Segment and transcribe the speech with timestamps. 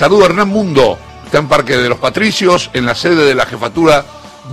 [0.00, 3.44] Saludo a Hernán Mundo, está en Parque de los Patricios, en la sede de la
[3.44, 4.02] jefatura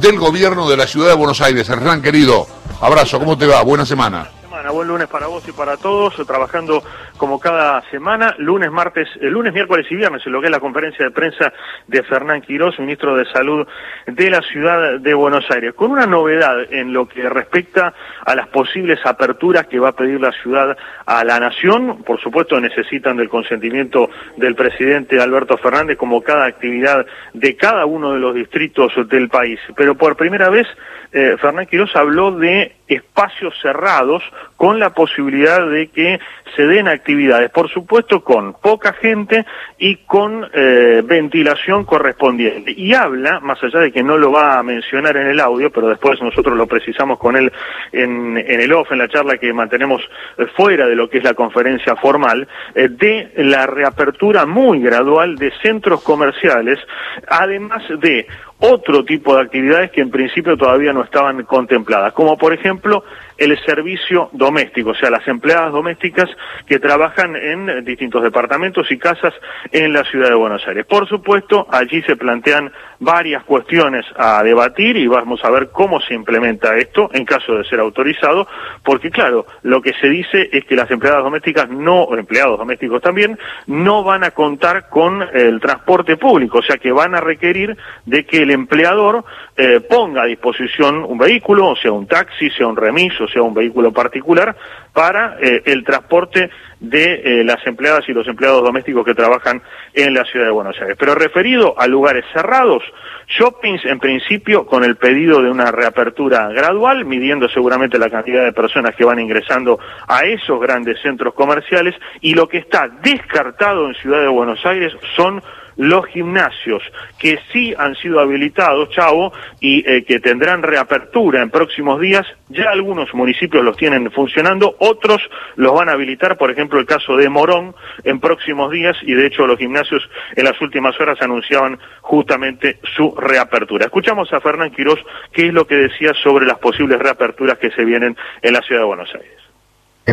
[0.01, 1.69] del gobierno de la ciudad de Buenos Aires.
[1.69, 2.45] Hernán, querido,
[2.81, 3.61] abrazo, ¿cómo te va?
[3.61, 4.29] Buena semana.
[4.77, 6.83] Buen lunes para vos y para todos, trabajando
[7.17, 10.59] como cada semana, lunes, martes, eh, lunes, miércoles y viernes, en lo que es la
[10.59, 11.51] conferencia de prensa
[11.87, 13.65] de Fernán Quirós, ministro de Salud
[14.05, 17.91] de la ciudad de Buenos Aires, con una novedad en lo que respecta
[18.23, 22.03] a las posibles aperturas que va a pedir la ciudad a la nación.
[22.03, 28.13] Por supuesto, necesitan del consentimiento del presidente Alberto Fernández, como cada actividad de cada uno
[28.13, 29.59] de los distritos del país.
[29.75, 30.67] Pero por primera vez,
[31.11, 34.23] eh, Fernán Quirós habló de espacios cerrados
[34.55, 36.19] con la posibilidad de que
[36.55, 39.45] se den actividades, por supuesto con poca gente
[39.77, 42.71] y con eh, ventilación correspondiente.
[42.75, 45.89] Y habla, más allá de que no lo va a mencionar en el audio, pero
[45.89, 47.51] después nosotros lo precisamos con él
[47.91, 50.01] en, el off, en la charla que mantenemos
[50.37, 55.35] eh, fuera de lo que es la conferencia formal, eh, de la reapertura muy gradual
[55.35, 56.79] de centros comerciales,
[57.27, 58.27] además de
[58.59, 63.03] otro tipo de actividades que en principio todavía no estaban contempladas, como por ejemplo
[63.37, 66.27] el servicio doméstico, o sea, las empleadas domésticas
[66.65, 69.33] que trabajan en distintos departamentos y casas
[69.71, 70.85] en la ciudad de Buenos Aires.
[70.87, 76.15] Por supuesto, allí se plantean varias cuestiones a debatir y vamos a ver cómo se
[76.15, 78.47] implementa esto en caso de ser autorizado,
[78.83, 83.37] porque claro, lo que se dice es que las empleadas domésticas no, empleados domésticos también,
[83.67, 88.25] no van a contar con el transporte público, o sea que van a requerir de
[88.25, 92.77] que el empleador eh, ponga a disposición un vehículo, o sea un taxi, sea un
[92.77, 94.55] remis, o sea un vehículo particular,
[94.93, 96.49] para eh, el transporte
[96.79, 99.61] de eh, las empleadas y los empleados domésticos que trabajan
[99.93, 100.95] en la ciudad de Buenos Aires.
[100.99, 102.83] Pero referido a lugares cerrados,
[103.27, 108.53] shoppings en principio con el pedido de una reapertura gradual, midiendo seguramente la cantidad de
[108.53, 113.95] personas que van ingresando a esos grandes centros comerciales, y lo que está descartado en
[113.95, 115.41] Ciudad de Buenos Aires son
[115.77, 116.81] los gimnasios
[117.19, 122.25] que sí han sido habilitados, Chavo, y eh, que tendrán reapertura en próximos días.
[122.49, 125.21] Ya algunos municipios los tienen funcionando, otros
[125.55, 127.73] los van a habilitar, por ejemplo el caso de Morón,
[128.03, 133.15] en próximos días, y de hecho los gimnasios en las últimas horas anunciaban justamente su
[133.15, 133.85] reapertura.
[133.85, 134.99] Escuchamos a Fernán Quirós
[135.31, 138.81] qué es lo que decía sobre las posibles reaperturas que se vienen en la ciudad
[138.81, 139.37] de Buenos Aires.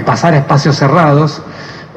[0.05, 1.43] Pasar espacios cerrados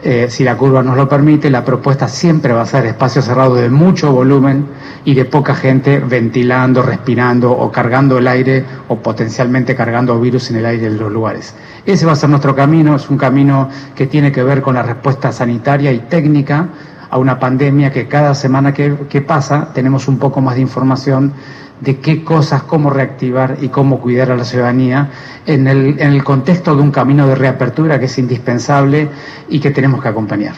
[0.04, 3.56] eh, si la curva nos lo permite, la propuesta siempre va a ser espacio cerrado
[3.56, 4.68] de mucho volumen
[5.04, 10.58] y de poca gente ventilando, respirando o cargando el aire o potencialmente cargando virus en
[10.58, 11.56] el aire de los lugares.
[11.86, 14.84] Ese va a ser nuestro camino, es un camino que tiene que ver con la
[14.84, 16.70] respuesta sanitaria y técnica
[17.10, 21.34] a una pandemia que cada semana que, que pasa tenemos un poco más de información
[21.82, 25.10] de qué cosas, cómo reactivar y cómo cuidar a la ciudadanía
[25.46, 29.10] en el, en el contexto de un camino de reapertura que es indispensable
[29.50, 30.56] y que tenemos que acompañar.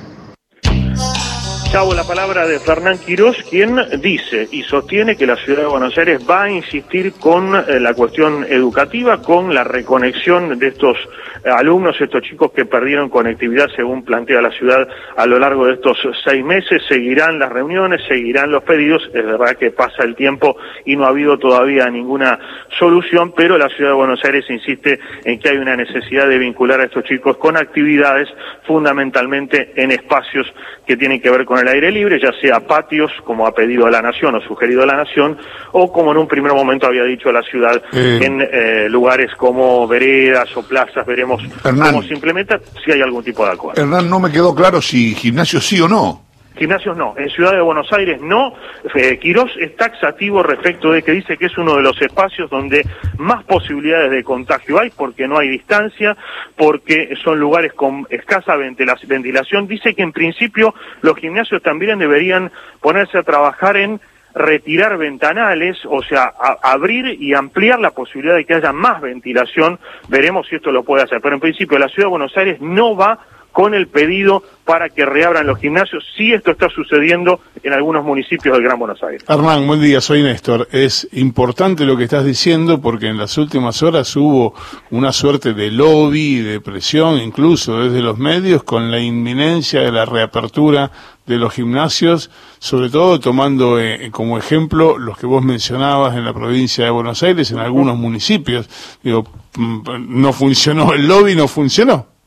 [1.71, 5.95] Chavo, la palabra de Fernán Quirós, quien dice y sostiene que la ciudad de Buenos
[5.99, 10.97] Aires va a insistir con eh, la cuestión educativa, con la reconexión de estos
[11.45, 15.73] eh, alumnos, estos chicos que perdieron conectividad según plantea la ciudad a lo largo de
[15.73, 16.81] estos seis meses.
[16.89, 19.03] Seguirán las reuniones, seguirán los pedidos.
[19.13, 22.39] Es verdad que pasa el tiempo y no ha habido todavía ninguna
[22.79, 26.81] solución, pero la ciudad de Buenos Aires insiste en que hay una necesidad de vincular
[26.81, 28.27] a estos chicos con actividades
[28.65, 30.51] fundamentalmente en espacios
[30.87, 34.01] que tienen que ver con el aire libre, ya sea patios, como ha pedido la
[34.01, 35.37] Nación o sugerido la Nación,
[35.71, 38.19] o como en un primer momento había dicho la ciudad, eh.
[38.21, 43.45] en eh, lugares como veredas o plazas, veremos cómo se implementa, si hay algún tipo
[43.45, 43.81] de acuerdo.
[43.81, 46.28] Hernán, no me quedó claro si gimnasio sí o no.
[46.59, 48.53] Gimnasios no, en Ciudad de Buenos Aires no.
[48.93, 52.85] Eh, Quirós es taxativo respecto de que dice que es uno de los espacios donde
[53.17, 56.17] más posibilidades de contagio hay porque no hay distancia,
[56.57, 59.67] porque son lugares con escasa ventilación.
[59.67, 64.01] Dice que en principio los gimnasios también deberían ponerse a trabajar en
[64.35, 69.79] retirar ventanales, o sea, abrir y ampliar la posibilidad de que haya más ventilación.
[70.09, 71.21] Veremos si esto lo puede hacer.
[71.21, 73.17] Pero en principio la Ciudad de Buenos Aires no va
[73.51, 76.05] con el pedido para que reabran los gimnasios.
[76.15, 79.23] Sí, esto está sucediendo en algunos municipios del Gran Buenos Aires.
[79.27, 80.67] Hernán, buen día, soy Néstor.
[80.71, 84.53] Es importante lo que estás diciendo porque en las últimas horas hubo
[84.91, 90.05] una suerte de lobby, de presión, incluso desde los medios, con la inminencia de la
[90.05, 90.91] reapertura
[91.25, 96.33] de los gimnasios, sobre todo tomando eh, como ejemplo los que vos mencionabas en la
[96.33, 98.69] provincia de Buenos Aires, en algunos municipios.
[99.03, 99.23] Digo,
[99.55, 102.18] mm, no funcionó el lobby, no funcionó.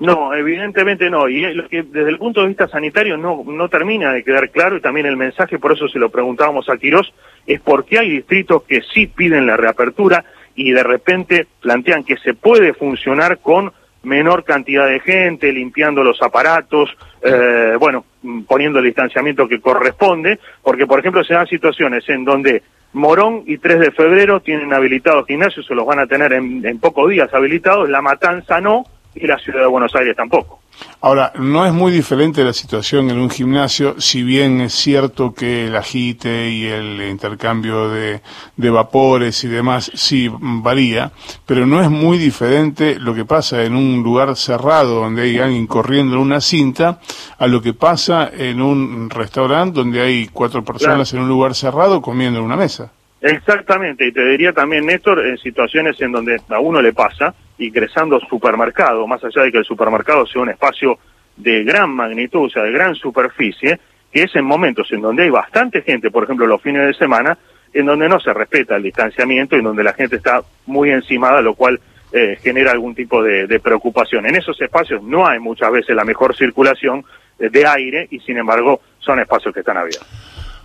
[0.00, 1.28] No, evidentemente no.
[1.28, 4.76] Y lo que desde el punto de vista sanitario no, no termina de quedar claro
[4.76, 7.12] y también el mensaje, por eso se lo preguntábamos a Quirós,
[7.46, 10.24] es porque hay distritos que sí piden la reapertura
[10.54, 16.22] y de repente plantean que se puede funcionar con menor cantidad de gente, limpiando los
[16.22, 16.88] aparatos.
[17.22, 18.06] Eh, bueno,
[18.48, 22.62] poniendo el distanciamiento que corresponde, porque por ejemplo se dan situaciones en donde
[22.94, 26.80] Morón y 3 de febrero tienen habilitados gimnasios, se los van a tener en, en
[26.80, 28.84] pocos días habilitados, La Matanza no,
[29.14, 30.60] y la ciudad de Buenos Aires tampoco.
[31.02, 35.66] Ahora, no es muy diferente la situación en un gimnasio, si bien es cierto que
[35.66, 38.20] el agite y el intercambio de,
[38.56, 41.10] de, vapores y demás sí varía,
[41.46, 45.66] pero no es muy diferente lo que pasa en un lugar cerrado donde hay alguien
[45.66, 47.00] corriendo en una cinta
[47.38, 51.24] a lo que pasa en un restaurante donde hay cuatro personas claro.
[51.24, 52.92] en un lugar cerrado comiendo en una mesa.
[53.22, 58.18] Exactamente, y te diría también, Néstor, en situaciones en donde a uno le pasa, ingresando
[58.20, 60.98] supermercado, más allá de que el supermercado sea un espacio
[61.36, 63.78] de gran magnitud, o sea, de gran superficie,
[64.12, 67.38] que es en momentos en donde hay bastante gente, por ejemplo, los fines de semana,
[67.72, 71.40] en donde no se respeta el distanciamiento y en donde la gente está muy encimada,
[71.40, 71.80] lo cual
[72.12, 74.26] eh, genera algún tipo de, de, preocupación.
[74.26, 77.04] En esos espacios no hay muchas veces la mejor circulación
[77.38, 80.08] eh, de aire y, sin embargo, son espacios que están abiertos.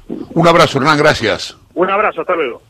[0.08, 1.56] Un abrazo, Hernán, gracias.
[1.76, 2.62] Un abrazo, hasta luego.